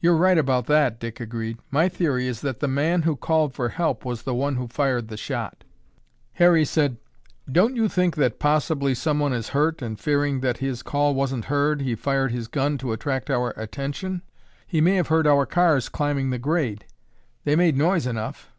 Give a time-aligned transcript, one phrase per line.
[0.00, 1.58] "You're right about that," Dick agreed.
[1.70, 5.06] "My theory is that the man who called for help was the one who fired
[5.06, 5.62] the shot."
[6.32, 6.96] Harry said,
[7.48, 11.82] "Don't you think that possibly someone is hurt and fearing that his call wasn't heard,
[11.82, 14.22] he fired his gun to attract our attention?
[14.66, 16.84] He may have heard our cars climbing the grade.
[17.44, 18.50] They made noise enough."